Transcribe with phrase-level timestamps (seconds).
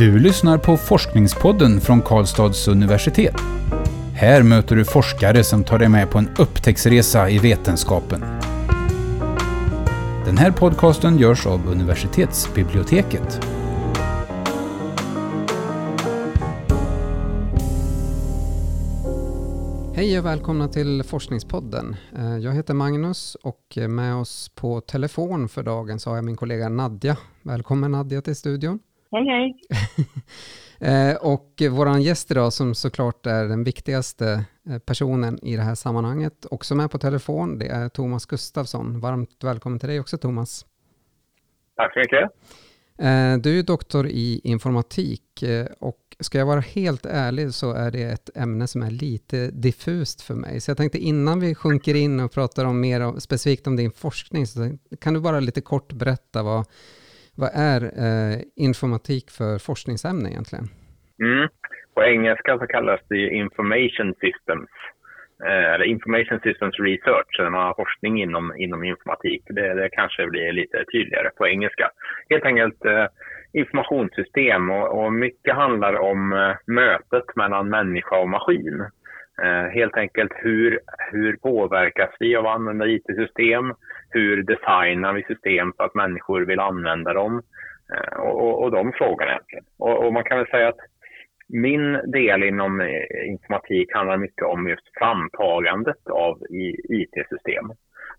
[0.00, 3.34] Du lyssnar på Forskningspodden från Karlstads universitet.
[4.14, 8.20] Här möter du forskare som tar dig med på en upptäcktsresa i vetenskapen.
[10.24, 13.40] Den här podcasten görs av universitetsbiblioteket.
[19.94, 21.96] Hej och välkomna till Forskningspodden.
[22.16, 26.24] Eh, jag heter Magnus och eh, med oss på telefon för dagen så har jag
[26.24, 27.16] min kollega Nadja.
[27.42, 28.78] Välkommen Nadja till studion.
[29.10, 29.54] Hej, hej.
[30.82, 35.74] Eh, Och vår gäst idag som såklart är den viktigaste eh, personen i det här
[35.74, 39.00] sammanhanget, också med på telefon, det är Thomas Gustafsson.
[39.00, 40.66] Varmt välkommen till dig också Thomas.
[41.76, 42.30] Tack så mycket.
[42.98, 45.44] Eh, Du är doktor i informatik
[45.80, 50.22] och ska jag vara helt ärlig så är det ett ämne som är lite diffust
[50.22, 50.60] för mig.
[50.60, 53.92] Så jag tänkte innan vi sjunker in och pratar om mer om, specifikt om din
[53.92, 54.70] forskning, så
[55.00, 56.66] kan du bara lite kort berätta vad,
[57.40, 60.66] vad är eh, informatik för forskningsämne egentligen?
[61.22, 61.48] Mm.
[61.94, 64.70] På engelska så kallas det ju information systems.
[65.46, 69.42] eh, Eller information systems research, när man har forskning inom, inom informatik.
[69.46, 71.90] Det, det kanske blir lite tydligare på engelska.
[72.30, 73.06] Helt enkelt eh,
[73.52, 78.84] informationssystem och, och mycket handlar om eh, mötet mellan människa och maskin.
[79.44, 80.80] Eh, helt enkelt hur,
[81.12, 83.74] hur påverkas vi av att använda IT-system?
[84.10, 87.42] Hur designar vi system så att människor vill använda dem?
[87.94, 89.64] Eh, och, och, och de frågorna egentligen.
[89.78, 90.80] Och, och man kan väl säga att
[91.48, 96.38] min del inom eh, informatik handlar mycket om just framtagandet av
[96.88, 97.72] IT-system.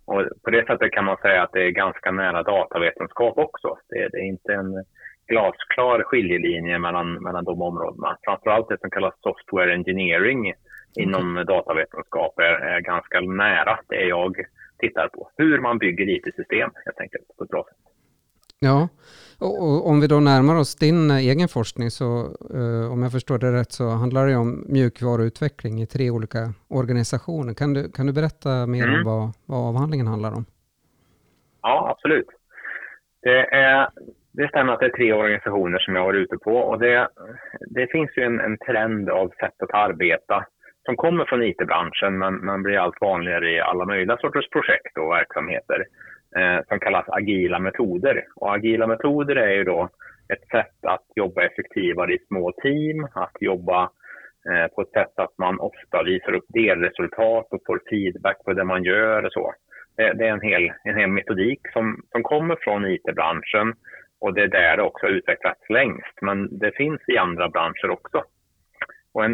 [0.05, 3.77] Och på det sättet kan man säga att det är ganska nära datavetenskap också.
[3.89, 4.85] Det, det är inte en
[5.27, 8.17] glasklar skiljelinje mellan, mellan de områdena.
[8.25, 10.53] Framförallt det som kallas software engineering
[10.95, 14.35] inom datavetenskap är, är ganska nära det jag
[14.79, 15.29] tittar på.
[15.37, 17.77] Hur man bygger IT-system helt enkelt på ett bra sätt.
[18.59, 18.89] Ja,
[19.39, 22.05] och, och om vi då närmar oss din eh, egen forskning så
[22.53, 27.53] eh, om jag förstår det rätt så handlar det om mjukvaruutveckling i tre olika organisationer.
[27.53, 29.05] Kan du, kan du berätta mer om Mm.
[29.05, 30.45] vad, vad avhandlingen handlar om?
[31.61, 32.27] Ja, absolut.
[33.21, 33.89] Det, är,
[34.31, 37.07] det stämmer att det är tre organisationer som jag var ute på och det,
[37.69, 40.45] det finns ju en, en trend av sätt att arbeta
[40.85, 45.11] som kommer från IT-branschen men, men blir allt vanligare i alla möjliga sorters projekt och
[45.11, 45.85] verksamheter
[46.37, 48.25] eh, som kallas agila metoder.
[48.35, 49.89] Och agila metoder är ju då
[50.33, 53.89] ett sätt att jobba effektivare i små team, att jobba
[54.49, 58.63] eh, på ett sätt att man ofta visar upp delresultat och får feedback på det
[58.63, 59.53] man gör och så.
[59.97, 63.73] Det, det är en hel, en hel metodik som, som kommer från IT-branschen
[64.21, 66.21] och det är där det också utvecklats längst.
[66.21, 68.23] Men det finns i andra branscher också.
[69.13, 69.33] Och en,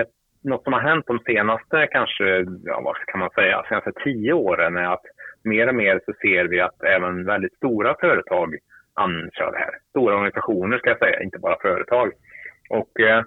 [0.00, 0.13] ett,
[0.44, 4.76] något som har hänt de senaste, kanske, ja, vad kan man säga, senaste tio åren
[4.76, 5.04] är att
[5.44, 8.54] mer och mer så ser vi att även väldigt stora företag
[8.94, 9.74] använder det här.
[9.90, 12.12] Stora organisationer ska jag säga, inte bara företag.
[12.70, 13.22] Och eh,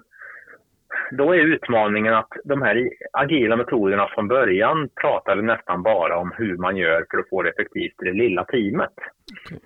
[1.10, 6.56] då är utmaningen att de här agila metoderna från början pratade nästan bara om hur
[6.56, 8.94] man gör för att få det effektivt i det lilla teamet.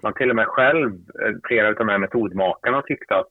[0.03, 3.31] Man till och med själv, eh, flera av de här metodmakarna tyckte att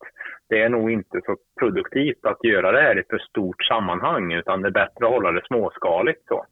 [0.50, 4.34] det är nog inte så produktivt att göra det här i ett för stort sammanhang
[4.34, 6.46] utan det är bättre att hålla det småskaligt så.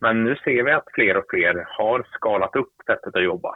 [0.00, 3.54] Men nu ser vi att fler och fler har skalat upp sättet att jobba.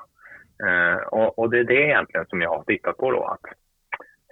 [0.66, 3.24] Eh, och, och det är det egentligen som jag har tittat på då.
[3.24, 3.54] Att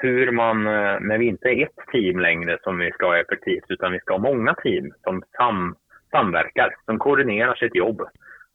[0.03, 3.65] hur man, eh, när vi inte är ett team längre som vi ska ha effektivt,
[3.69, 5.77] utan vi ska ha många team som sam,
[6.11, 8.03] samverkar, som koordinerar sitt jobb.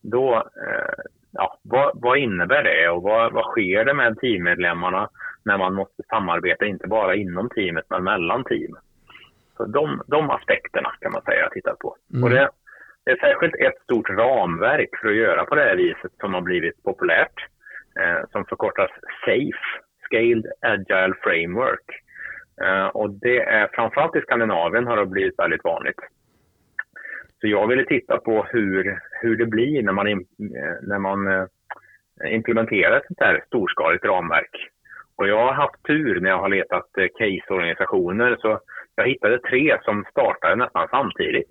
[0.02, 5.10] Då, eh, ja, vad, vad innebär det och vad, vad sker det med teammedlemmarna
[5.46, 8.78] när man måste samarbeta, inte bara inom teamet, men mellan team?
[9.58, 11.96] Så de, de aspekterna kan man säga jag tittat på.
[12.14, 12.24] Mm.
[12.24, 12.50] Och det,
[13.06, 16.42] det är särskilt ett stort ramverk för att göra på det här viset som har
[16.42, 17.38] blivit populärt,
[18.00, 18.92] eh, som förkortas
[19.26, 21.88] SAFE, Scaled Agile Framework.
[22.62, 26.00] Eh, och det är framförallt i Skandinavien har det blivit väldigt vanligt.
[27.42, 30.18] Så jag ville titta på hur, hur det blir när man, eh,
[30.82, 31.46] när man eh,
[32.26, 34.70] implementerar ett sånt här storskaligt ramverk.
[35.16, 38.60] Och jag har haft tur när jag har letat caseorganisationer så
[38.96, 41.50] jag hittade tre som startade nästan samtidigt.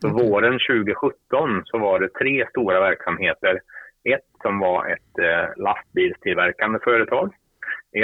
[0.00, 0.28] Så Okej.
[0.28, 3.60] våren 2017 så var det tre stora verksamheter.
[4.04, 7.34] Ett som var ett eh, lastbilstillverkande företag,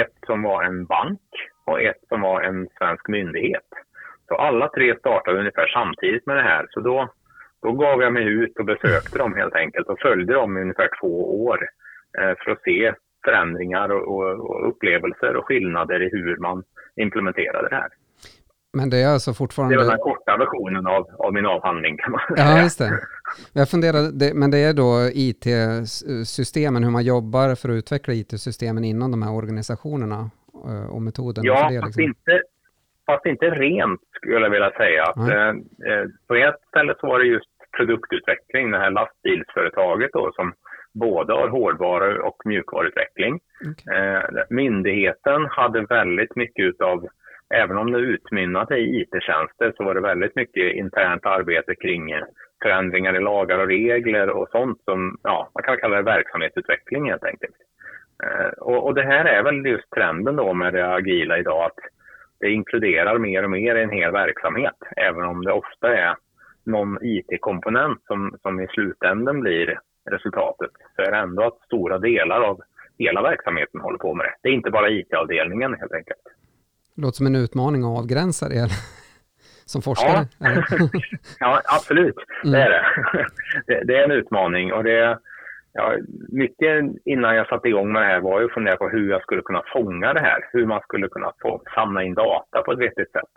[0.01, 1.21] ett som var en bank
[1.65, 3.69] och ett som var en svensk myndighet.
[4.27, 6.65] Så alla tre startade ungefär samtidigt med det här.
[6.69, 7.13] Så då,
[7.61, 10.89] då gav jag mig ut och besökte dem helt enkelt och följde dem i ungefär
[11.01, 11.69] två år
[12.19, 12.93] eh, för att se
[13.25, 16.63] förändringar och, och, och upplevelser och skillnader i hur man
[16.95, 17.89] implementerade det här.
[18.73, 19.77] Men det är alltså Det fortfarande...
[19.77, 22.63] var den korta versionen av, av min avhandling kan man Ja, säga.
[22.63, 22.91] just det.
[23.53, 28.83] Jag funderar, det, men det är då IT-systemen, hur man jobbar för att utveckla IT-systemen
[28.83, 30.29] inom de här organisationerna.
[30.89, 31.43] och metoden?
[31.43, 32.03] Ja, det, fast, liksom?
[32.03, 32.41] inte,
[33.05, 35.03] fast inte rent skulle jag vilja säga.
[35.03, 35.53] Eh,
[36.27, 40.53] på ett ställe så var det just produktutveckling, det här lastbilsföretaget då, som
[40.93, 43.39] både har hårdvaru och mjukvaruutveckling.
[43.71, 43.97] Okay.
[43.97, 47.07] Eh, myndigheten hade väldigt mycket av,
[47.49, 52.13] även om det utmynnade i IT-tjänster, så var det väldigt mycket internt arbete kring
[52.63, 57.23] förändringar i lagar och regler och sånt som, ja, man kan kalla det verksamhetsutveckling helt
[57.23, 57.55] enkelt.
[58.23, 61.79] Eh, och, och, det här är väl just trenden då med det agila idag, att
[62.39, 66.15] det inkluderar mer och mer i en hel verksamhet, även om det ofta är
[66.65, 69.79] någon IT-komponent som, som i slutänden blir
[70.11, 72.61] resultatet, så är det ändå att stora delar av
[72.97, 74.35] hela verksamheten håller på med det.
[74.41, 76.21] Det är inte bara IT-avdelningen helt enkelt.
[76.95, 78.69] Låter som en utmaning att avgränsa det
[79.65, 80.27] som forskare?
[80.39, 80.63] Ja,
[81.39, 82.15] ja absolut.
[82.43, 82.51] Mm.
[82.51, 82.85] Det är det.
[83.67, 83.83] det.
[83.83, 83.97] det.
[83.97, 85.19] är en utmaning och det
[85.73, 85.97] ja,
[86.29, 89.21] mycket innan jag satte igång med det här var ju att fundera på hur jag
[89.21, 90.49] skulle kunna fånga det här.
[90.51, 93.33] Hur man skulle kunna få samla in data på ett vettigt sätt.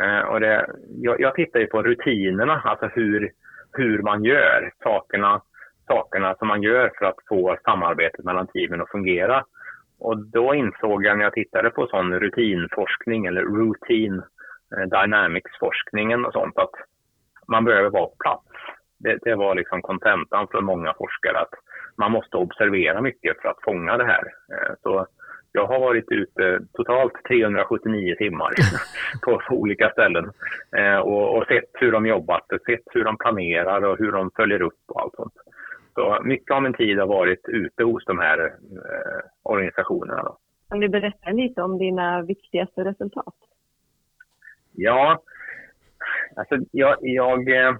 [0.00, 0.66] Eh, och det,
[1.02, 3.30] jag, jag tittar ju på rutinerna, alltså hur,
[3.72, 5.40] hur man gör sakerna,
[5.86, 9.44] sakerna som man gör för att få samarbetet mellan teamen att fungera.
[9.98, 14.22] Och då insåg jag när jag tittade på sån rutinforskning eller routine
[14.76, 16.74] eh, dynamics-forskningen och sånt att
[17.48, 18.46] man behöver vara på plats.
[18.98, 21.54] Det, det var liksom kontentan för många forskare att
[21.96, 24.24] man måste observera mycket för att fånga det här.
[24.52, 25.06] Eh, så
[25.52, 28.52] jag har varit ute totalt 379 timmar
[29.24, 30.30] på olika ställen
[30.76, 34.62] eh, och, och, sett hur de jobbat, sett hur de planerar och hur de följer
[34.62, 35.34] upp och allt sånt.
[35.98, 40.22] Så mycket av min tid har varit ute hos de här eh, organisationerna.
[40.22, 40.38] Då.
[40.68, 43.34] Kan du berätta lite om dina viktigaste resultat?
[44.72, 45.22] Ja,
[46.36, 47.76] alltså jag, jag, eh,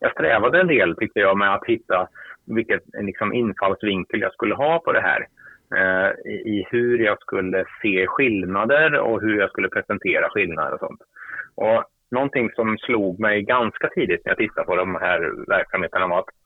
[0.00, 2.08] jag strävade en del tyckte jag med att hitta
[2.46, 5.26] vilket liksom, infallsvinkel jag skulle ha på det här.
[5.76, 11.00] Eh, i hur jag skulle se skillnader och hur jag skulle presentera skillnader och sånt.
[11.54, 16.18] Och någonting som slog mig ganska tidigt när jag tittade på de här verksamheterna var
[16.18, 16.39] att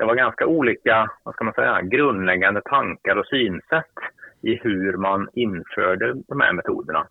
[0.00, 3.94] det var ganska olika, vad ska man säga, grundläggande tankar och synsätt
[4.42, 7.06] i hur man införde de här metoderna.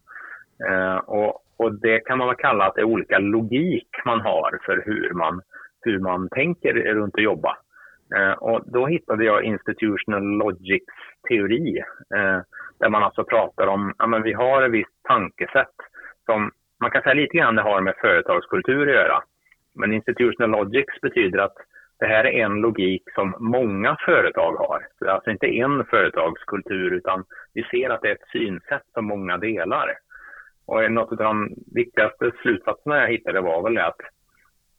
[0.69, 4.59] Eh, och, och, det kan man väl kalla att det är olika logik man har
[4.65, 5.41] för hur man,
[5.81, 7.57] hur man tänker runt att jobba.
[8.15, 10.95] Eh, och då hittade jag Institutional Logics
[11.27, 11.77] teori
[12.15, 12.39] eh,
[12.79, 15.75] där man alltså pratar om att ja, vi har ett visst tankesätt
[16.25, 19.23] som man kan säga lite grann det har med företagskultur att göra.
[19.75, 21.55] Men Institutional Logics betyder att
[21.99, 24.87] det här är en logik som många företag har.
[24.99, 27.23] Det är alltså inte en företagskultur utan
[27.53, 29.93] vi ser att det är ett synsätt som många delar.
[30.65, 33.99] Och något av de viktigaste slutsatserna jag hittade var väl att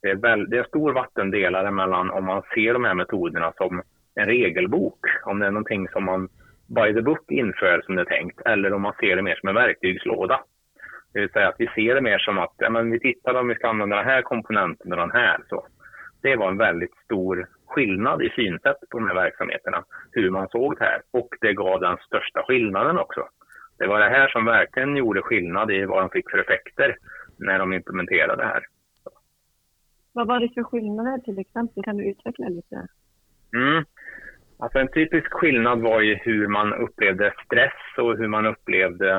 [0.02, 3.82] det är, väl, det är stor vattendelare mellan om man ser de här metoderna som
[4.14, 6.28] en regelbok, om det är någonting som man
[6.66, 9.48] by the book inför som det är tänkt, eller om man ser det mer som
[9.48, 10.40] en verktygslåda.
[11.12, 13.48] Det vill säga att vi ser det mer som att ja, men vi tittar om
[13.48, 15.38] vi ska använda den här komponenten och den här.
[15.48, 15.66] Så
[16.22, 20.78] det var en väldigt stor skillnad i synsätt på de här verksamheterna, hur man såg
[20.78, 21.02] det här.
[21.10, 23.28] Och det gav den största skillnaden också.
[23.78, 26.96] Det var det här som verkligen gjorde skillnad i vad de fick för effekter
[27.38, 28.62] när de implementerade det här.
[30.12, 31.84] Vad var det för skillnader till exempel?
[31.84, 32.86] Kan du utveckla lite?
[33.54, 33.84] Mm.
[34.58, 39.10] Alltså en typisk skillnad var ju hur man upplevde stress och hur man upplevde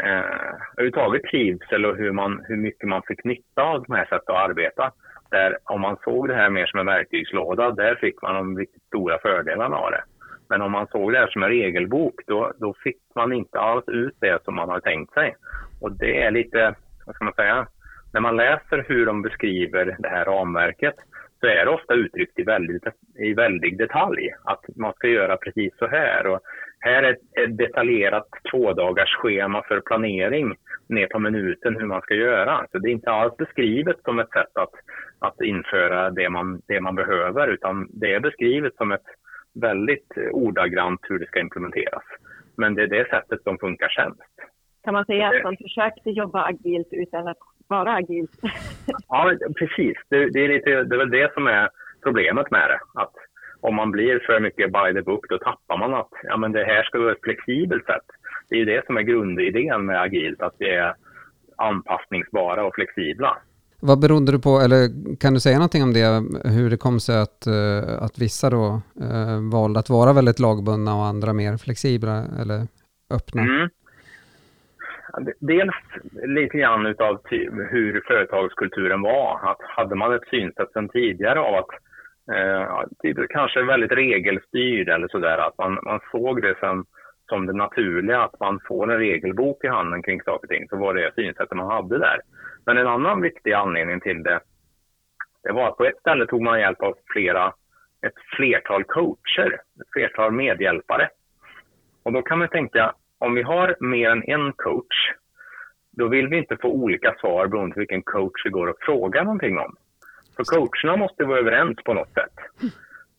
[0.00, 4.34] eh, överhuvudtaget trivsel och hur, man, hur mycket man fick nytta av de här sätten
[4.34, 4.92] att arbeta.
[5.30, 8.82] Där om man såg det här mer som en verktygslåda, där fick man de riktigt
[8.82, 10.02] stora fördelarna av det.
[10.48, 13.84] Men om man såg det här som en regelbok, då, då fick man inte alls
[13.86, 15.36] ut det som man hade tänkt sig.
[15.80, 16.74] Och det är lite,
[17.06, 17.66] vad ska man säga,
[18.12, 20.94] när man läser hur de beskriver det här ramverket
[21.40, 22.82] så är det ofta uttryckt i väldigt,
[23.18, 24.30] i väldigt detalj.
[24.44, 26.26] Att man ska göra precis så här.
[26.26, 26.40] Och
[26.80, 30.56] här är ett detaljerat tvådagars schema för planering
[30.88, 32.66] ner på minuten hur man ska göra.
[32.72, 34.74] Så det är inte alls beskrivet som ett sätt att,
[35.18, 39.06] att införa det man, det man behöver utan det är beskrivet som ett
[39.60, 42.02] väldigt ordagrant hur det ska implementeras.
[42.56, 44.34] Men det är det sättet som funkar sämst.
[44.84, 48.30] Kan man säga att man försökte jobba agilt utan att vara agilt?
[49.08, 49.96] ja, precis.
[50.08, 51.68] Det, det, är lite, det är väl det som är
[52.02, 52.80] problemet med det.
[53.02, 53.14] Att
[53.60, 56.64] om man blir för mycket by the book då tappar man att ja, men det
[56.64, 58.06] här ska vara ett flexibelt sätt.
[58.48, 60.94] Det är ju det som är grundidén med agilt, att vi är
[61.56, 63.36] anpassningsbara och flexibla.
[63.80, 64.80] Vad berodde det på, eller
[65.20, 66.06] kan du säga någonting om det,
[66.56, 68.64] hur det kom sig att, eh, att vissa då
[69.06, 72.58] eh, valde att vara väldigt lagbundna och andra mer flexibla eller
[73.16, 73.42] öppna?
[73.42, 73.68] Mm.
[75.40, 75.74] Dels
[76.22, 77.20] lite grann utav
[77.70, 79.50] hur företagskulturen var.
[79.50, 81.72] Att hade man ett synsätt sedan tidigare av att
[82.36, 86.84] eh, typ, kanske väldigt regelstyrd eller sådär, att man, man såg det som,
[87.28, 90.76] som det naturliga, att man får en regelbok i handen kring saker och ting, så
[90.76, 92.20] var det synsättet man hade där.
[92.66, 94.40] Men en annan viktig anledning till det,
[95.42, 97.52] det var att på ett ställe tog man hjälp av flera,
[98.06, 101.08] ett flertal coacher, ett flertal medhjälpare.
[102.02, 105.12] Och då kan man tänka, om vi har mer än en coach,
[105.90, 109.24] då vill vi inte få olika svar beroende på vilken coach vi går och frågar
[109.24, 109.76] någonting om.
[110.36, 112.34] För coacherna måste vara överens på något sätt.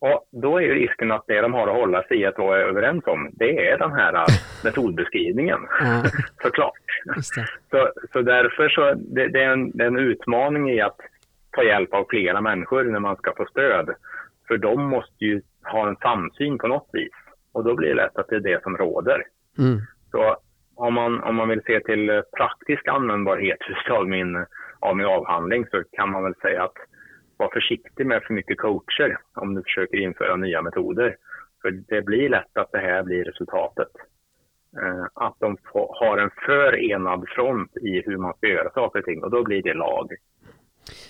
[0.01, 2.57] Och då är ju risken att det de har att hålla sig i att vara
[2.59, 4.25] överens om, det är den här
[4.63, 5.59] metodbeskrivningen.
[5.81, 6.03] Mm.
[6.41, 6.73] Såklart.
[7.71, 10.97] Så, så därför så, det, det, är en, det är en utmaning i att
[11.51, 13.89] ta hjälp av flera människor när man ska få stöd.
[14.47, 17.13] För de måste ju ha en samsyn på något vis.
[17.53, 19.23] Och då blir det lätt att det är det som råder.
[19.57, 19.79] Mm.
[20.11, 20.37] Så
[20.75, 24.45] om man, om man vill se till praktisk användbarhet av min,
[24.79, 26.77] av min avhandling så kan man väl säga att
[27.39, 31.15] var försiktig med för mycket coacher om du försöker införa nya metoder.
[31.61, 33.91] För det blir lätt att det här blir resultatet.
[34.81, 35.57] Eh, att de
[35.89, 39.43] har en för enad front i hur man ska göra saker och ting och då
[39.43, 40.09] blir det lag.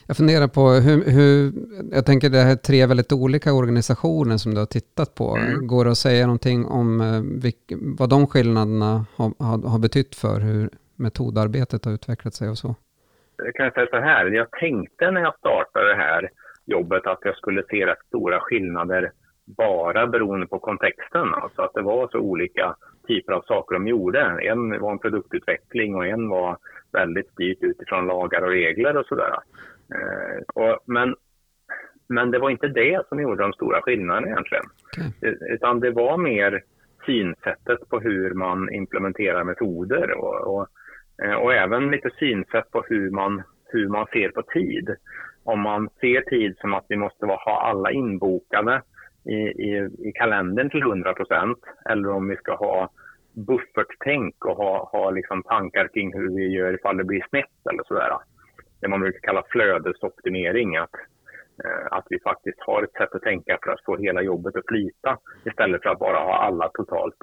[0.07, 1.53] Jag funderar på hur, hur,
[1.91, 5.35] jag tänker det här är tre väldigt olika organisationer som du har tittat på.
[5.35, 5.67] Mm.
[5.67, 10.15] Går det att säga någonting om eh, vilk, vad de skillnaderna har, har, har betytt
[10.15, 12.75] för hur metodarbetet har utvecklat sig och så?
[13.43, 16.29] Jag kan säga så här, jag tänkte när jag startade det här
[16.65, 19.11] jobbet att jag skulle se rätt stora skillnader
[19.57, 21.33] bara beroende på kontexten.
[21.33, 22.75] Alltså att det var så olika
[23.07, 24.19] typer av saker de gjorde.
[24.19, 26.57] En var en produktutveckling och en var
[26.91, 29.33] väldigt styrt utifrån lagar och regler och sådär.
[29.93, 31.15] Eh, men,
[32.09, 34.65] men det var inte det som gjorde de stora skillnaderna egentligen.
[35.17, 35.53] Okay.
[35.53, 36.63] Utan det var mer
[37.05, 40.78] synsättet på hur man implementerar metoder och, och Eh,
[41.23, 44.95] Eh, och även lite synsätt på hur man, hur man ser på tid.
[45.43, 48.81] Om man ser tid som att vi måste ha alla inbokade
[49.25, 51.57] i, i, i kalendern till 100 procent
[51.89, 52.89] eller om vi ska ha
[53.33, 57.83] bufferttänk och ha, ha liksom tankar kring hur vi gör ifall det blir snett eller
[57.83, 58.17] sådär.
[58.81, 60.77] Det man brukar kalla flödesoptimering.
[60.77, 60.95] Att,
[61.63, 64.67] eh, att vi faktiskt har ett sätt att tänka för att få hela jobbet att
[64.67, 67.21] flyta istället för att bara ha alla totalt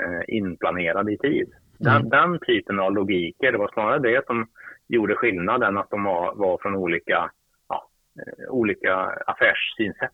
[0.00, 1.52] eh, inplanerade i tid.
[1.78, 2.08] Den, mm.
[2.08, 4.46] den typen av logiker, det var snarare det som
[4.88, 7.30] gjorde skillnaden, att de var, var från olika,
[7.68, 8.94] ja, eh, olika
[9.26, 10.10] affärssynsätt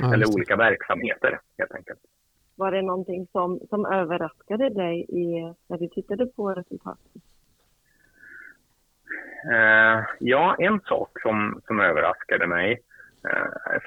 [0.00, 2.00] ja, eller olika verksamheter helt enkelt.
[2.56, 7.20] Var det någonting som, som överraskade dig i, när du tittade på resultaten?
[9.46, 12.78] Uh, ja, en sak som, som överraskade mig, uh,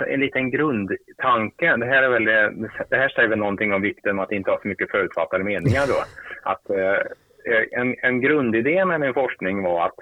[0.08, 2.26] en liten grundtanke, det här, är väl,
[2.90, 5.88] det här säger väl någonting om vikten av att inte ha för mycket förutfattade meningar
[5.88, 6.04] då
[6.52, 7.02] att eh,
[7.72, 10.00] en, en grundidé med min forskning var att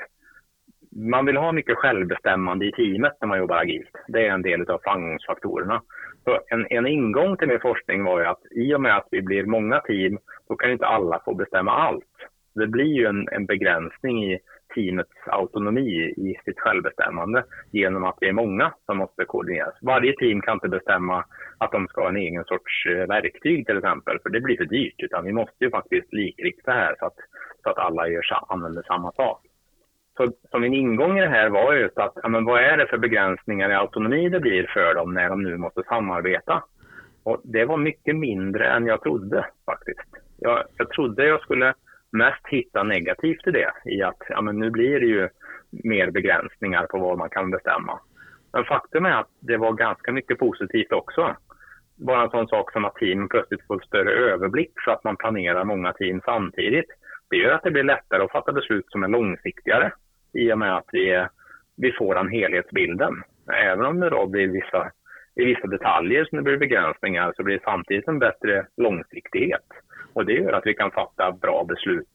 [0.95, 3.91] man vill ha mycket självbestämmande i teamet när man jobbar agilt.
[4.07, 5.81] Det är en del av framgångsfaktorerna.
[6.23, 9.21] Så en, en ingång till min forskning var ju att i och med att vi
[9.21, 10.17] blir många team,
[10.49, 12.03] då kan inte alla få bestämma allt.
[12.55, 14.39] Det blir ju en, en begränsning i
[14.75, 19.75] teamets autonomi i sitt självbestämmande genom att vi är många som måste koordineras.
[19.81, 21.25] Varje team kan inte bestämma
[21.57, 24.65] att de ska ha en egen sorts eh, verktyg till exempel, för det blir för
[24.65, 27.17] dyrt, utan vi måste ju faktiskt likrikta här så att,
[27.63, 29.41] så att alla gör, använder samma sak.
[30.17, 32.87] Så, så min ingång i det här var just att, ja, men vad är det
[32.87, 36.63] för begränsningar i autonomi det blir för dem när de nu måste samarbeta?
[37.23, 40.09] Och det var mycket mindre än jag trodde faktiskt.
[40.39, 41.73] Jag, jag trodde jag skulle
[42.15, 45.29] mest hitta negativt i det, i att ja, men nu blir det ju
[45.83, 47.99] mer begränsningar på vad man kan bestämma.
[48.53, 51.35] Men faktum är att det var ganska mycket positivt också.
[51.97, 55.63] Bara en sån sak som att team plötsligt får större överblick så att man planerar
[55.63, 56.89] många team samtidigt.
[57.29, 59.91] Det gör att det blir lättare att fatta beslut som är långsiktigare
[60.33, 61.25] i och med att vi,
[61.77, 63.13] vi får den helhetsbilden.
[63.53, 64.91] Även om det då blir vissa,
[65.35, 69.65] i vissa detaljer som det blir begränsningar så blir det samtidigt en bättre långsiktighet.
[70.13, 72.13] Och det gör att vi kan fatta bra beslut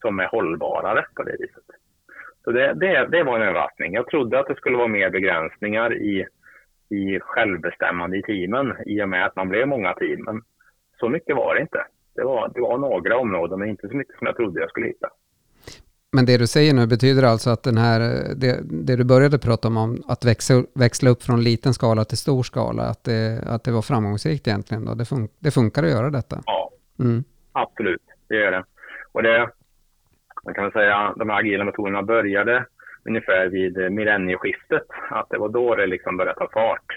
[0.00, 1.64] som är hållbarare på det viset.
[2.44, 3.94] Så det, det, det var en överraskning.
[3.94, 6.26] Jag trodde att det skulle vara mer begränsningar i,
[6.90, 10.24] i självbestämmande i teamen i och med att man blev många team.
[10.24, 10.42] Men
[11.00, 11.84] så mycket var det inte.
[12.14, 14.86] Det var, det var några områden, men inte så mycket som jag trodde jag skulle
[14.86, 15.08] hitta.
[16.16, 18.00] Men det du säger nu betyder alltså att den här,
[18.36, 22.18] det, det du började prata om, om att växla, växla upp från liten skala till
[22.18, 24.84] stor skala, att det, att det var framgångsrikt egentligen?
[24.84, 24.94] Då?
[24.94, 26.36] Det, fun, det funkar att göra detta?
[26.46, 27.24] Ja, mm.
[27.52, 28.02] absolut.
[28.28, 28.64] Det gör det.
[29.12, 29.50] Och det,
[30.44, 32.66] man kan säga de här agila metoderna började
[33.04, 34.86] ungefär vid millennieskiftet.
[35.10, 36.88] Att det var då det liksom började ta fart.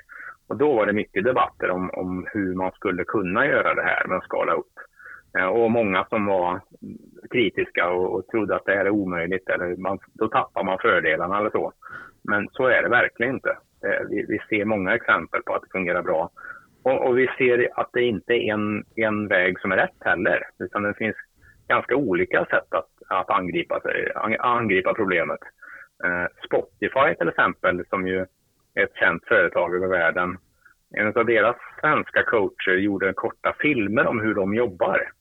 [0.48, 4.08] Och då var det mycket debatter om, om hur man skulle kunna göra det här
[4.08, 4.74] med att skala upp.
[5.38, 6.62] Eh, och många som var
[7.32, 11.40] kritiska och, och trodde att det här är omöjligt eller man, då tappar man fördelarna
[11.40, 11.74] eller så.
[12.24, 13.50] Men så är det verkligen inte.
[13.86, 16.30] Eh, vi, vi ser många exempel på att det fungerar bra.
[16.84, 20.44] Och, och, vi ser att det inte är en, en väg som är rätt heller,
[20.60, 21.16] utan det finns
[21.68, 25.40] ganska olika sätt att, att angripa, sig, angripa problemet.
[26.04, 28.26] Eh, Spotify till exempel, som ju
[28.76, 30.38] är ett känt företag över världen,
[30.98, 35.12] en av deras svenska coacher gjorde korta filmer om hur de jobbar.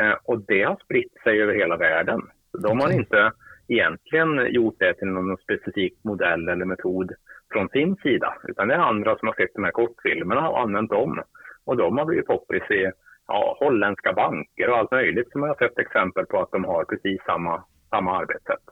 [0.00, 2.20] Eh, och det har spritt sig över hela världen.
[2.58, 3.32] De har inte
[3.68, 7.12] egentligen gjort det till någon specifik modell eller metod
[7.52, 10.90] från sin sida, utan det är andra som har sett de här kortfilmerna och använt
[10.90, 11.22] dem.
[11.64, 12.90] Och de har blivit poppis i
[13.26, 16.84] ja, holländska banker och allt möjligt som jag har sett exempel på att de har
[16.84, 18.66] precis samma, samma arbetssätt.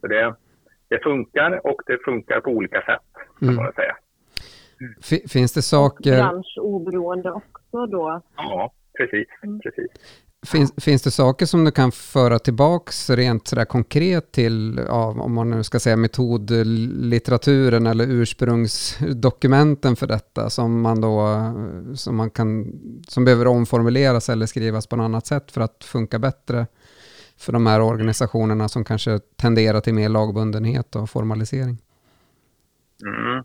[0.00, 0.34] Så det,
[0.88, 3.62] det funkar och det funkar på olika sätt, kan mm.
[3.62, 3.96] man säga.
[5.28, 6.16] Finns det saker...
[6.16, 8.20] Branschoberoende också då?
[8.36, 9.28] Ja, precis.
[9.42, 9.60] Mm.
[9.60, 9.90] precis.
[10.46, 15.34] Finns, finns det saker som du kan föra tillbaks rent sådär konkret till, ja, om
[15.34, 21.38] man nu ska säga metodlitteraturen eller ursprungsdokumenten för detta som man då,
[21.94, 22.72] som man kan,
[23.08, 26.66] som behöver omformuleras eller skrivas på något annat sätt för att funka bättre
[27.36, 31.78] för de här organisationerna som kanske tenderar till mer lagbundenhet och formalisering?
[33.02, 33.44] Mm.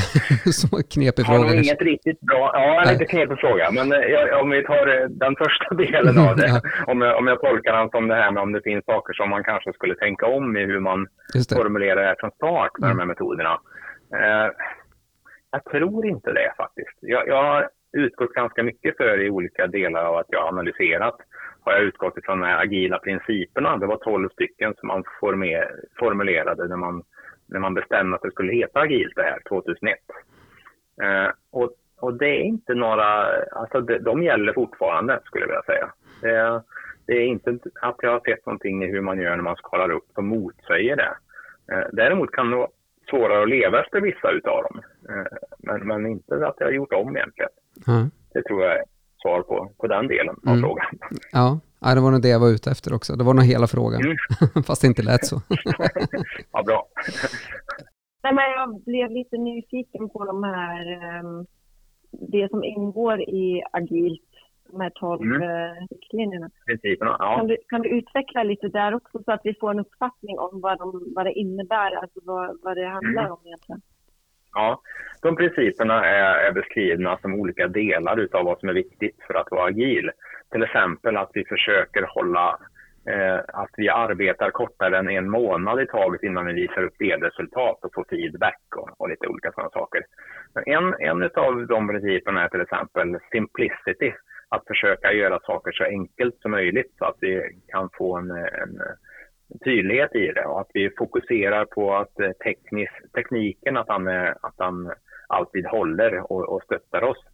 [0.60, 1.38] Som knepig fråga.
[1.38, 4.62] Har nog inget riktigt bra, ja en lite knepig fråga, men eh, jag, om vi
[4.64, 8.14] tar eh, den första delen av det, om, jag, om jag tolkar den som det
[8.14, 11.06] här med om det finns saker som man kanske skulle tänka om i hur man
[11.34, 11.54] det.
[11.56, 12.96] formulerar det från start med mm.
[12.96, 13.60] de här metoderna.
[14.14, 14.48] Eh,
[15.50, 16.98] jag tror inte det faktiskt.
[17.00, 21.16] Jag, jag har utgått ganska mycket för i olika delar av att jag har analyserat
[21.66, 23.76] har jag utgått ifrån de här agila principerna.
[23.76, 25.04] Det var tolv stycken som man
[25.98, 27.02] formulerade när man
[27.46, 29.98] när man bestämde att det skulle heta agilt det här 2001.
[31.02, 35.62] Eh, och, och det är inte några, alltså de, de gäller fortfarande skulle jag vilja
[35.62, 35.92] säga.
[36.20, 36.62] Det,
[37.06, 39.90] det, är inte att jag har sett någonting i hur man gör när man skalar
[39.90, 41.16] upp som motsäger det.
[41.72, 42.68] Eh, däremot kan det vara
[43.10, 44.82] svårare att leva efter vissa utav dem.
[45.08, 45.26] Eh,
[45.58, 47.50] men, men inte att jag har gjort om egentligen.
[47.88, 48.10] Mm.
[48.32, 48.84] Det tror jag är
[49.22, 50.60] svar på, på den delen av mm.
[50.60, 50.86] frågan.
[51.32, 53.16] Ja, Ja, det var nog det jag var ute efter också.
[53.16, 54.16] Det var nog hela frågan, mm.
[54.66, 55.36] fast det inte lät så.
[56.52, 56.86] ja, bra.
[58.22, 60.84] Nej, men jag blev lite nyfiken på de här,
[61.20, 61.46] um,
[62.10, 64.22] det som ingår i agilt,
[64.70, 65.42] de här tolv mm.
[65.42, 66.50] uh, riktlinjerna.
[66.66, 67.36] Principerna, ja.
[67.36, 70.60] Kan du, kan du utveckla lite där också så att vi får en uppfattning om
[70.60, 73.32] vad, de, vad det innebär, alltså vad, vad det handlar mm.
[73.32, 73.80] om egentligen?
[74.52, 74.80] Ja,
[75.22, 79.50] de principerna är, är beskrivna som olika delar av vad som är viktigt för att
[79.50, 80.10] vara agil.
[80.52, 82.58] Till exempel att vi försöker hålla
[83.08, 87.84] eh, att vi arbetar kortare än en månad i taget innan vi visar upp delresultat
[87.84, 90.02] och får feedback och, och lite olika sådana saker.
[90.66, 94.12] En, en av de principerna är till exempel simplicity,
[94.48, 98.82] att försöka göra saker så enkelt som möjligt så att vi kan få en, en
[99.64, 104.08] tydlighet i det och att vi fokuserar på att eh, teknis, tekniken att den
[104.40, 104.92] att den
[105.28, 107.24] alltid håller och, och stöttar oss.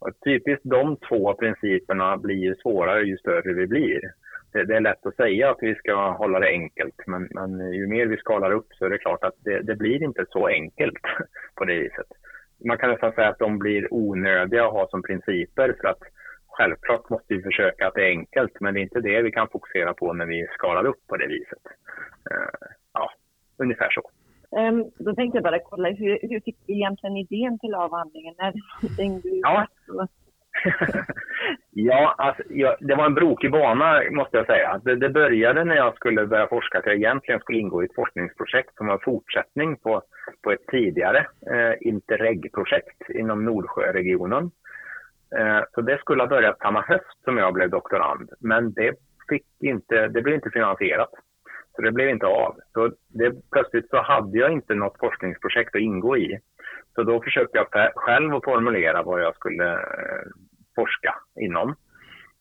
[0.00, 4.00] Och typiskt de två principerna blir svårare ju större vi blir.
[4.52, 7.86] Det, det, är lätt att säga att vi ska hålla det enkelt, men, men ju
[7.86, 10.98] mer vi skalar upp så är det klart att det, det, blir inte så enkelt
[11.54, 12.06] på det viset.
[12.64, 16.02] Man kan nästan säga att de blir onödiga att ha som principer för att
[16.46, 19.48] självklart måste vi försöka att det är enkelt, men det är inte det vi kan
[19.48, 21.64] fokusera på när vi skalar upp på det viset.
[22.30, 23.10] Eh, ja,
[23.58, 24.10] ungefär så.
[24.52, 28.34] Um, då tänkte jag bara kolla, hur, hur fick du egentligen idén till avhandlingen?
[28.38, 29.66] Är det någonting du ja.
[31.70, 34.80] ja, alltså, jag, det var en brokig bana måste jag säga.
[34.84, 37.94] Det, det, började när jag skulle börja forska, att jag egentligen skulle ingå i ett
[37.94, 40.02] forskningsprojekt som var fortsättning på,
[40.42, 44.50] på ett tidigare eh, Interreg-projekt inom Nordsjöregionen.
[45.38, 48.94] Eh, så det skulle ha börjat samma höst som jag blev doktorand, men det,
[49.28, 51.10] fick inte, det blev inte finansierat.
[51.80, 52.56] Så det blev inte av.
[52.72, 56.38] Så det, plötsligt så hade jag inte något forskningsprojekt att ingå i.
[56.94, 60.26] Så då försökte jag själv att formulera vad jag skulle eh,
[60.74, 61.74] forska inom.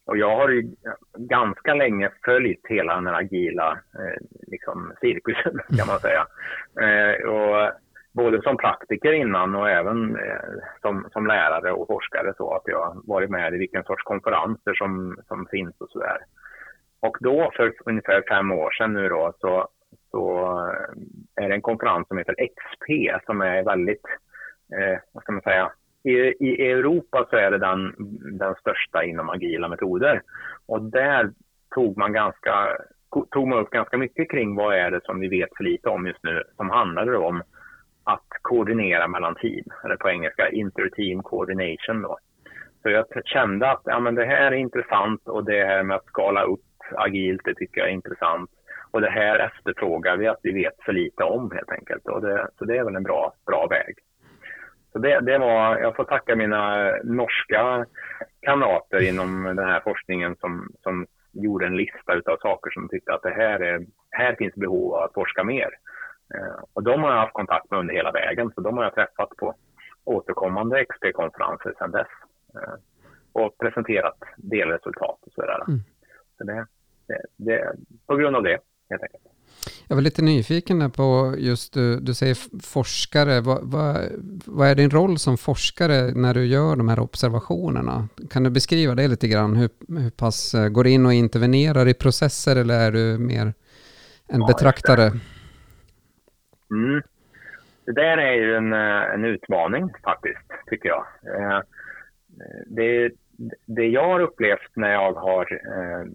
[0.05, 0.63] Och jag har ju
[1.17, 6.25] ganska länge följt hela den här agila eh, liksom, cirkusen kan man säga.
[6.81, 7.71] Eh, och
[8.13, 13.01] både som praktiker innan och även eh, som, som lärare och forskare så att jag
[13.07, 16.17] varit med i vilken sorts konferenser som, som finns och sådär.
[16.99, 19.67] Och då för ungefär fem år sedan nu då så,
[20.11, 20.39] så
[21.37, 24.05] eh, är det en konferens som heter XP som är väldigt,
[24.77, 25.71] eh, vad ska man säga,
[26.03, 27.93] i, i Europa så är det den,
[28.37, 30.21] den största inom agila metoder.
[30.65, 31.31] Och där
[31.75, 32.77] tog man ganska
[33.31, 36.07] tog man upp ganska mycket kring vad är det som vi vet för lite om
[36.07, 37.43] just nu som handlade om
[38.03, 42.17] att koordinera mellan team, eller på engelska inter-team coordination då.
[42.81, 46.05] Så jag kände att ja, men det här är intressant och det här med att
[46.05, 46.59] skala upp
[46.91, 48.49] agilt, det tycker jag är intressant.
[48.91, 52.07] Och det här efterfrågar vi att vi vet för lite om helt enkelt.
[52.07, 53.95] Och det, så det är väl en bra, bra väg.
[54.91, 57.85] Så det, det var, jag får tacka mina norska
[58.41, 63.23] kamrater inom den här forskningen som, som gjorde en lista av saker som tyckte att
[63.23, 65.69] det här, är, här finns behov av att forska mer.
[66.35, 68.95] Eh, och de har jag haft kontakt med under hela vägen, så de har jag
[68.95, 69.55] träffat på
[70.03, 72.07] återkommande XP-konferenser sedan dess.
[72.55, 72.73] Eh,
[73.33, 75.63] och presenterat delresultat och sådär.
[75.67, 75.79] Mm.
[76.37, 76.67] Så det,
[77.09, 77.75] det, det,
[78.07, 79.23] på grund av det, helt enkelt.
[79.87, 83.41] Jag var lite nyfiken på just, du, du säger forskare.
[83.41, 83.97] Vad, vad,
[84.45, 88.07] vad, är din roll som forskare när du gör de här observationerna?
[88.29, 89.55] Kan du beskriva det lite grann?
[89.55, 89.69] Hur,
[89.99, 93.53] hur pass eh, går in och intervenerar i processer eller är du mer
[94.27, 95.11] en ja, betraktare?
[96.71, 97.01] Mm.
[97.85, 101.05] Det där är ju en, eh, en utmaning faktiskt, tycker jag.
[101.35, 101.61] Eh,
[102.65, 103.11] det,
[103.65, 106.05] det jag har upplevt när jag har eh,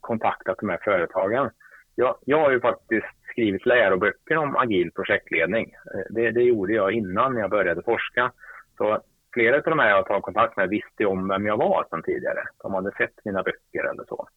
[0.00, 1.50] kontaktat de här företagen
[1.98, 5.74] jag, jag har ju faktiskt skrivit läroböcker om agil projektledning.
[5.94, 8.32] Eh, det, det gjorde jag innan jag började forska.
[8.76, 12.02] Så flera av de här jag tagit kontakt med visste om vem jag var sedan
[12.02, 12.44] tidigare.
[12.62, 14.28] De hade sett mina böcker eller så.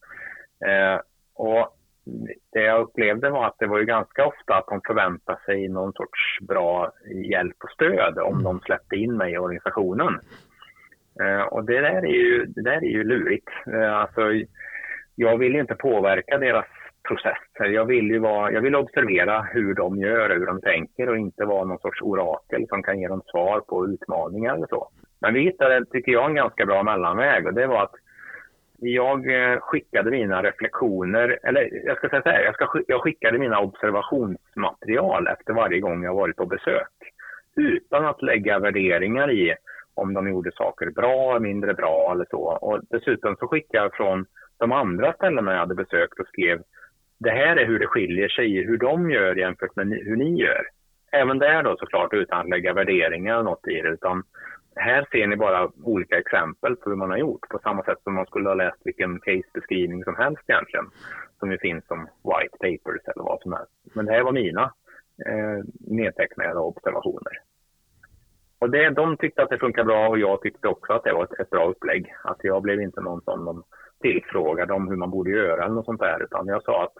[0.66, 1.00] Eh,
[1.34, 1.76] och
[2.52, 5.92] det jag upplevde var att det var ju ganska ofta att de förväntade sig någon
[5.92, 6.92] sorts bra
[7.30, 8.44] hjälp och stöd om mm.
[8.44, 10.20] de släppte in mig i organisationen.
[11.20, 13.48] Eh, och det där är ju, det där är ju lurigt.
[13.66, 14.20] Eh, alltså,
[15.14, 16.66] jag vill inte påverka deras
[17.08, 17.64] processer.
[17.64, 21.18] Jag vill ju vara, jag vill observera hur de gör och hur de tänker och
[21.18, 24.88] inte vara någon sorts orakel som kan ge dem svar på utmaningar eller så.
[25.20, 27.94] Men vi hittade, tycker jag, en ganska bra mellanväg och det var att
[28.78, 33.38] jag eh, skickade mina reflektioner, eller jag ska säga så här, jag, ska, jag skickade
[33.38, 36.88] mina observationsmaterial efter varje gång jag varit på besök.
[37.56, 39.54] Utan att lägga värderingar i
[39.94, 42.42] om de gjorde saker bra, mindre bra eller så.
[42.42, 44.26] Och dessutom så skickade jag från
[44.58, 46.62] de andra ställena jag hade besökt och skrev
[47.18, 50.40] det här är hur det skiljer sig i hur de gör jämfört med hur ni
[50.40, 50.64] gör.
[51.12, 54.22] Även där då såklart utan att lägga värderingar eller något i det utan
[54.76, 58.14] här ser ni bara olika exempel på hur man har gjort på samma sätt som
[58.14, 60.86] man skulle ha läst vilken casebeskrivning som helst egentligen
[61.38, 63.72] som ju finns som white papers eller vad som helst.
[63.94, 64.72] Men det här var mina
[65.26, 67.32] eh, nedtecknade observationer.
[68.62, 71.24] Och det, de tyckte att det funkar bra och jag tyckte också att det var
[71.24, 72.14] ett, ett bra upplägg.
[72.24, 73.62] Att jag blev inte någon som de
[74.00, 76.92] tillfrågade om hur man borde göra eller något sånt där utan jag sa att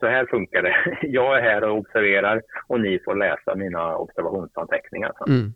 [0.00, 0.74] så här funkar det.
[1.06, 5.12] Jag är här och observerar och ni får läsa mina observationsanteckningar.
[5.26, 5.52] Mm.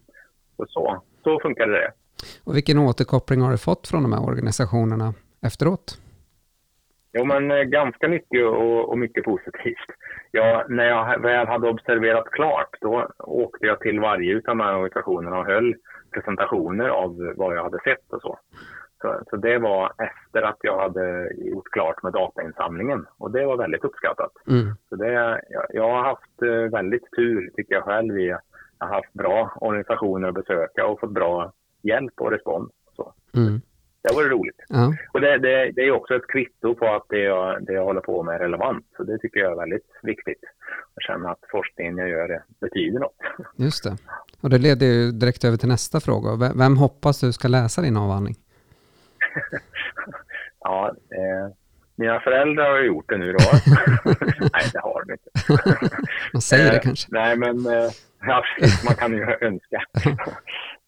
[0.57, 1.93] Och så, så funkade det.
[2.45, 5.99] Och vilken återkoppling har du fått från de här organisationerna efteråt?
[7.13, 9.89] Jo, men eh, ganska mycket och, och, mycket positivt.
[10.31, 14.75] Ja, när jag väl hade observerat klart, då åkte jag till varje av de här
[14.75, 15.75] organisationerna och höll
[16.15, 18.39] presentationer av vad jag hade sett och så.
[19.03, 23.57] Så, så, det var efter att jag hade gjort klart med datainsamlingen och det var
[23.57, 24.33] väldigt uppskattat.
[24.49, 24.75] Mm.
[24.89, 28.41] Så det, jag, jag, har haft eh, väldigt tur, tycker jag själv, i att
[28.79, 32.71] jag har haft bra organisationer att besöka och fått bra hjälp och respons.
[32.97, 33.13] Så.
[33.37, 33.61] Mm.
[34.03, 34.65] Det var roligt.
[34.69, 34.95] Ja.
[35.13, 38.01] Och det, det, det, är också ett kvitto på att det jag, det jag håller
[38.01, 38.87] på med är relevant.
[38.97, 40.45] Så det tycker jag är väldigt viktigt.
[40.97, 43.17] Att känna att forskningen jag gör det betyder något.
[43.57, 43.97] Just det.
[44.41, 46.53] Och det leder ju direkt över till nästa fråga.
[46.57, 48.35] Vem hoppas du ska läsa din avhandling?
[50.61, 51.55] ja, eh,
[51.97, 53.39] mina föräldrar har gjort det nu då.
[54.53, 55.31] nej, det har de inte.
[56.33, 57.09] Man säger det eh, kanske.
[57.11, 57.91] Nej, men eh,
[58.85, 59.83] man kan ju önska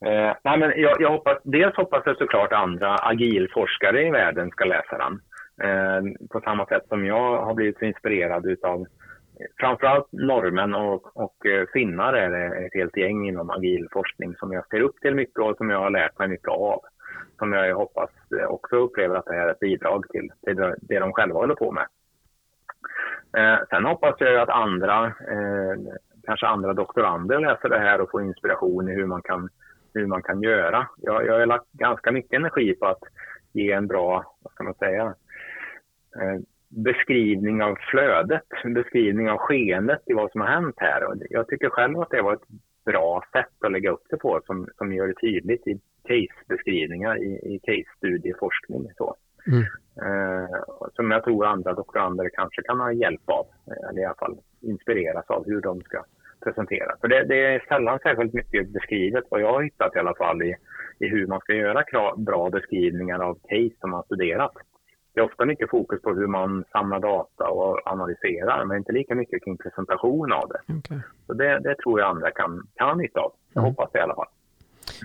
[0.04, 4.64] eh, nej, men jag, jag, hoppas, dels hoppas jag såklart andra agilforskare i världen ska
[4.64, 5.20] läsa den.
[5.68, 8.86] Eh, på samma sätt som jag har blivit så inspirerad utav
[9.60, 14.52] framförallt norrmän och, och eh, finnar är det ett helt gäng inom agil forskning som
[14.52, 16.80] jag ser upp till mycket och som jag har lärt mig mycket av
[17.42, 18.10] som jag hoppas
[18.40, 21.54] eh, också upplever att det här är ett bidrag till, till det de själva håller
[21.54, 21.86] på med.
[23.36, 25.74] Eh, sen hoppas jag att andra, eh,
[26.26, 29.48] kanske andra doktorander läser det här och får inspiration i hur man kan,
[29.94, 30.88] hur man kan göra.
[30.96, 33.02] Jag, jag har lagt ganska mycket energi på att
[33.52, 35.14] ge en bra, vad ska man säga,
[36.20, 41.04] eh, beskrivning av flödet, beskrivning av skeendet i vad som har hänt här.
[41.04, 42.48] Och jag tycker själv att det var ett
[42.84, 47.54] bra sätt att lägga upp det på som, som gör det tydligt i case-beskrivningar i,
[47.54, 48.90] i case-studieforskning.
[48.96, 49.16] Så.
[49.46, 49.62] Mm.
[50.02, 50.56] Eh,
[50.94, 53.46] som jag tror andra doktorander kanske kan ha hjälp av,
[53.90, 56.04] eller i alla fall inspireras av hur de ska
[56.44, 56.96] presentera.
[57.00, 60.42] För det, det, är sällan särskilt mycket beskrivet, vad jag har hittat i alla fall,
[60.42, 60.56] i,
[60.98, 61.84] i hur man ska göra
[62.16, 64.52] bra beskrivningar av case som man studerat.
[65.14, 69.14] Det är ofta mycket fokus på hur man samlar data och analyserar, men inte lika
[69.14, 70.74] mycket kring presentation av det.
[70.74, 70.98] Okay.
[71.26, 73.32] Så det, det, tror jag andra kan, kan nytta av.
[73.52, 73.70] Jag mm.
[73.70, 74.28] hoppas det i alla fall.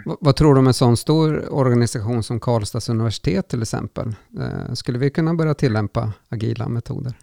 [0.05, 4.07] Vad tror du om en sån stor organisation som Karlstads universitet till exempel?
[4.39, 7.13] Eh, skulle vi kunna börja tillämpa agila metoder?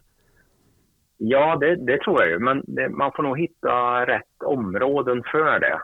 [1.18, 5.60] Ja, det, det tror jag ju, men det, man får nog hitta rätt områden för
[5.60, 5.80] det.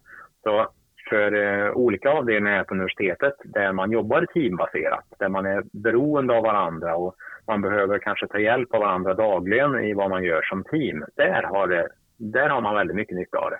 [0.43, 0.67] Så
[1.09, 6.43] för eh, olika avdelningar på universitetet där man jobbar teambaserat, där man är beroende av
[6.43, 7.15] varandra och
[7.47, 11.05] man behöver kanske ta hjälp av varandra dagligen i vad man gör som team.
[11.15, 11.87] Där har, det,
[12.17, 13.59] där har man väldigt mycket nytta av det.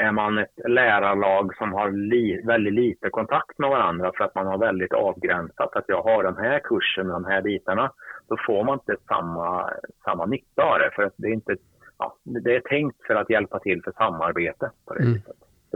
[0.00, 4.46] Är man ett lärarlag som har li, väldigt lite kontakt med varandra för att man
[4.46, 7.92] har väldigt avgränsat att jag har den här kursen, de här bitarna,
[8.28, 9.70] då får man inte samma,
[10.04, 10.90] samma nytta av det.
[10.94, 11.56] För att det, är inte,
[11.98, 15.18] ja, det är tänkt för att hjälpa till för samarbete på det mm.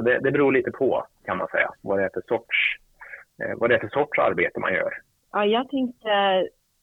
[0.01, 2.57] Så det, det beror lite på, kan man säga, vad det är för sorts,
[3.43, 4.93] eh, vad det är för sorts arbete man gör.
[5.33, 6.09] Ja, jag tänkte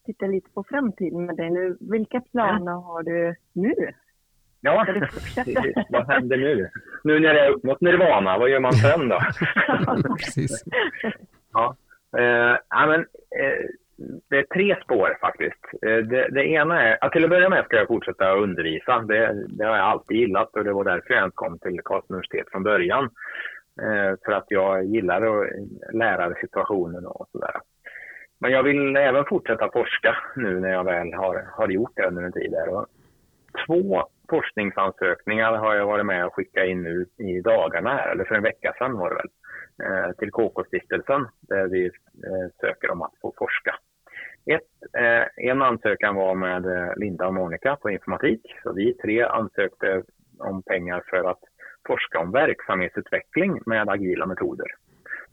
[0.06, 1.78] titta lite på framtiden med dig nu.
[1.80, 2.78] Vilka planer ja.
[2.78, 3.74] har du nu?
[4.62, 4.86] Ja,
[5.90, 6.70] vad händer nu?
[7.04, 9.20] Nu när det är uppnått nirvana, vad gör man sen då?
[10.18, 10.64] Precis.
[11.54, 11.76] ja,
[12.18, 13.00] eh, men,
[13.40, 13.66] eh,
[14.30, 15.66] det är tre spår faktiskt.
[15.82, 19.00] Eh, det, det ena är, att till att börja med ska jag fortsätta undervisa.
[19.00, 22.10] Det, det, har jag alltid gillat och det var därför jag ens kom till Karlstads
[22.10, 23.04] universitet från början.
[23.82, 25.50] Eh, för att jag gillar
[25.94, 27.56] lärarsituationen och sådär.
[28.40, 32.24] Men jag vill även fortsätta forska nu när jag väl har, har gjort det under
[32.24, 32.52] en tid.
[32.52, 32.70] Där.
[32.70, 32.86] Och
[33.66, 38.36] två forskningsansökningar har jag varit med och skickat in nu i dagarna, här, eller för
[38.36, 39.30] en vecka sedan var det väl,
[39.84, 41.92] eh, till KK-stiftelsen där vi
[42.62, 43.76] söker om att få forska.
[44.50, 48.42] Ett, eh, en ansökan var med eh, Linda och Monica på informatik.
[48.64, 50.04] Så vi tre ansökte
[50.40, 51.40] om pengar för att
[51.88, 54.68] forska om verksamhetsutveckling med agila metoder.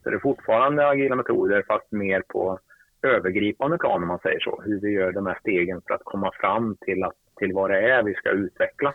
[0.02, 2.58] Så det är fortfarande agila metoder fast mer på
[3.02, 4.62] övergripande plan om man säger så.
[4.64, 7.90] Hur vi gör de här stegen för att komma fram till, att, till vad det
[7.90, 8.94] är vi ska utveckla.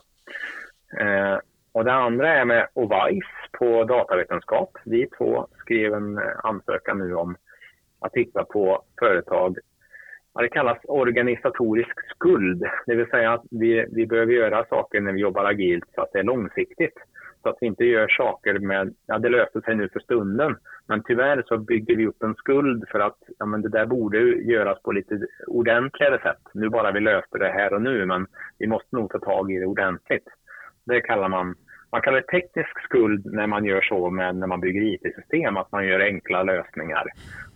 [1.00, 1.38] Eh,
[1.72, 4.78] och det andra är med Ovice på datavetenskap.
[4.86, 7.36] Vi två skrev en eh, ansökan nu om
[8.00, 9.58] att titta på företag
[10.42, 15.20] det kallas organisatorisk skuld, det vill säga att vi, vi behöver göra saker när vi
[15.20, 16.94] jobbar agilt så att det är långsiktigt.
[17.44, 20.56] Så att vi inte gör saker med, ja det löser sig nu för stunden,
[20.88, 24.20] men tyvärr så bygger vi upp en skuld för att ja, men det där borde
[24.20, 26.42] göras på lite ordentligare sätt.
[26.54, 29.60] Nu bara vi löser det här och nu, men vi måste nog ta tag i
[29.60, 30.28] det ordentligt.
[30.86, 31.56] Det kallar man
[31.92, 35.72] man kallar det teknisk skuld när man gör så med när man bygger IT-system, att
[35.72, 37.06] man gör enkla lösningar.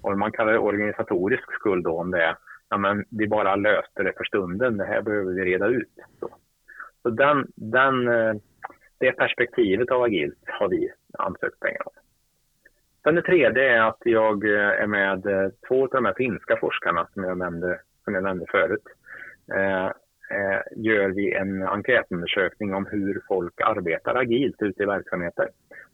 [0.02, 2.36] Och man kallar det organisatorisk skuld då om det är,
[2.74, 5.94] ja men vi bara löste det för stunden, det här behöver vi reda ut.
[6.20, 6.30] Så,
[7.02, 8.34] så den, den, eh,
[8.98, 11.94] det perspektivet av agilt har vi ansökt pengar om.
[13.04, 16.58] Sen det tredje är att jag eh, är med eh, två av de här finska
[16.58, 18.88] forskarna som jag nämnde, som jag nämnde förut.
[19.54, 19.86] Eh,
[20.38, 25.50] eh, gör vi en enkätundersökning om hur folk arbetar agilt ute i verksamheter.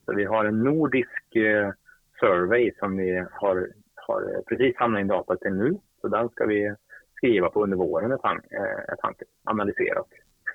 [0.05, 1.71] Så vi har en nordisk eh,
[2.19, 5.77] survey som vi har, har precis samlat in data till nu.
[6.01, 6.75] Så den ska vi
[7.15, 9.27] skriva på under våren, är tanken.
[9.43, 10.09] Analysera och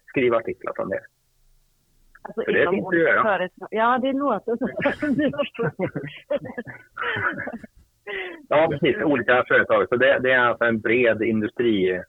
[0.08, 1.00] skriva artiklar från det.
[2.22, 3.22] Alltså För det finns att göra.
[3.22, 3.68] Företag.
[3.70, 4.68] Ja, det låter så.
[8.48, 8.96] ja, precis.
[9.02, 9.88] Olika företag.
[9.88, 12.02] Så det, det, är alltså en bred industri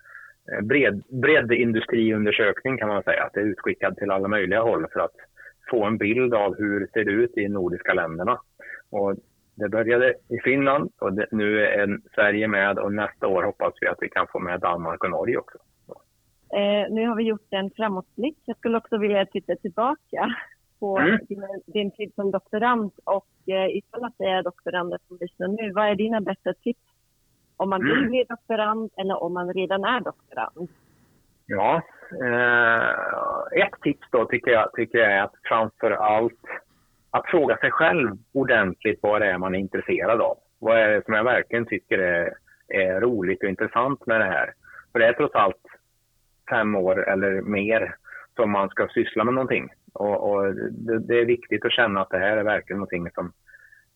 [0.62, 3.24] bred, bred industriundersökning kan man säga.
[3.24, 5.16] Att det är utskickad till alla möjliga håll för att
[5.70, 8.40] få en bild av hur det ser ut i de nordiska länderna.
[8.90, 9.16] Och
[9.56, 13.88] det började i Finland och det, nu är Sverige med och nästa år hoppas vi
[13.88, 15.58] att vi kan få med Danmark och Norge också.
[16.54, 18.38] Eh, nu har vi gjort en framåtblick.
[18.46, 20.36] Jag skulle också vilja titta tillbaka
[20.80, 21.20] på mm.
[21.30, 25.72] din, din, tid som doktorand och eh, ifall att det är doktorander som lyssnar nu,
[25.72, 26.86] vad är dina bästa tips
[27.58, 28.10] om man vill mm.
[28.10, 30.70] bli doktorand eller om man redan är doktorand?
[31.46, 31.82] Ja,
[32.24, 36.42] eh, ett tips då tycker jag, tycker jag är att framför allt
[37.16, 40.38] att fråga sig själv ordentligt vad det är man är intresserad av.
[40.60, 42.34] Vad är det som jag verkligen tycker är,
[42.68, 44.54] är roligt och intressant med det här?
[44.92, 45.66] För det är trots allt
[46.50, 47.96] fem år eller mer
[48.36, 49.70] som man ska syssla med någonting.
[49.94, 53.32] Och, och det, det, är viktigt att känna att det här är verkligen någonting som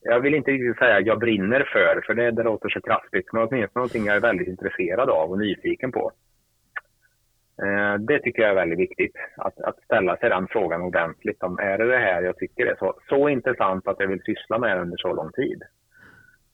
[0.00, 3.42] jag vill inte riktigt säga jag brinner för, för det, det låter så kraftigt, men
[3.42, 6.12] åtminstone någonting jag är väldigt intresserad av och nyfiken på.
[7.62, 11.42] Eh, det tycker jag är väldigt viktigt, att, att ställa sig den frågan ordentligt.
[11.42, 14.58] Om är det det här jag tycker är så, så intressant att jag vill syssla
[14.58, 15.62] med det under så lång tid?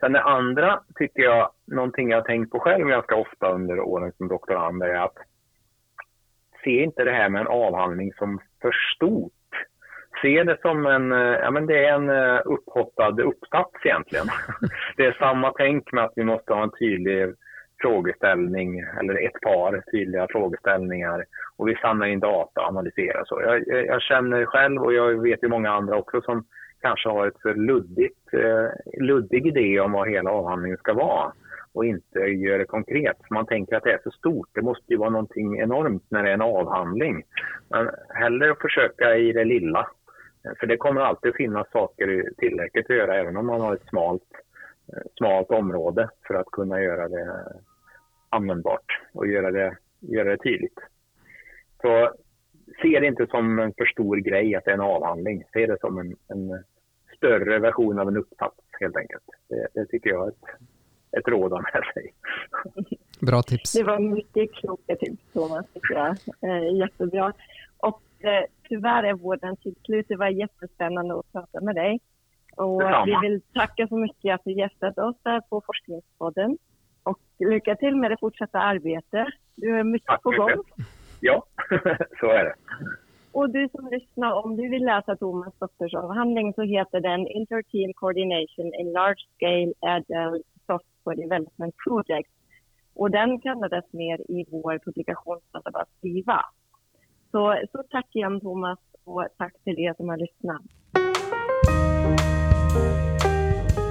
[0.01, 4.13] Sen det andra tycker jag, någonting jag har tänkt på själv ganska ofta under åren
[4.17, 5.17] som doktorand, är att
[6.65, 9.33] se inte det här med en avhandling som för stort
[10.23, 14.27] se det som en, eh, ja men det är en eh, upphottad uppsats egentligen.
[14.97, 17.35] det är samma tänk med att vi måste ha en tydlig
[17.79, 21.25] frågeställning eller ett par tydliga frågeställningar
[21.57, 23.25] och vi samlar in data och analyserar.
[23.25, 26.45] Så jag, jag, jag känner själv och jag vet ju många andra också som
[26.81, 31.33] kanske har ett för luddigt, eh, luddig idé om vad hela avhandlingen ska vara
[31.75, 33.31] och inte gör det konkret.
[33.31, 36.31] Man tänker att det är så stort, det måste ju vara någonting enormt när det
[36.31, 37.23] är en avhandling.
[37.71, 39.89] Men hellre att försöka i det lilla.
[40.61, 44.23] För det kommer alltid finnas saker tillräckligt att göra även om man har ett smalt,
[45.19, 47.45] smalt område för att kunna göra det
[48.29, 50.79] användbart och göra det, göra det tydligt.
[51.81, 52.13] Så
[52.83, 55.45] se det inte som en för stor grej att det är en avhandling.
[55.53, 56.65] Se det som en, en
[57.17, 59.25] större version av en uppsats helt enkelt.
[59.49, 60.45] Det, det tycker jag är ett,
[61.19, 62.15] ett råd om med sig.
[63.21, 63.73] Bra tips.
[63.73, 66.17] Det var mycket kloka tips Thomas, tycker jag.
[66.41, 67.33] Eh, jättebra.
[67.79, 70.07] Och eh, tyvärr är vården till slut.
[70.09, 72.01] Det var jättespännande att prata med dig.
[72.57, 76.59] Och vi vill tacka så mycket att du gästat oss här på Forskningspodden.
[77.03, 79.27] Och lycka till med det fortsatta arbetet.
[79.57, 80.63] Du har mycket Tack på gång.
[81.21, 81.43] Ja,
[82.21, 82.55] så är det.
[83.33, 88.75] Och du som lyssnar, om du vill läsa Thomas doktorsavhandling så heter den Interteam Coordination
[88.81, 92.31] in Large Scale Agile Software Development Project.
[92.95, 96.41] Och den kallades mer i vår publikationsdatabas SIVA.
[97.31, 100.63] Så, så tack igen Thomas och tack till er som har lyssnat.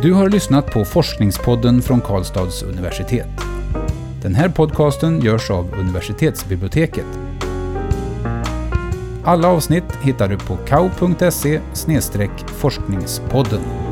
[0.05, 3.27] Du har lyssnat på Forskningspodden från Karlstads universitet.
[4.21, 7.05] Den här podcasten görs av universitetsbiblioteket.
[9.23, 11.59] Alla avsnitt hittar du på kau.se
[12.47, 13.84] forskningspodden.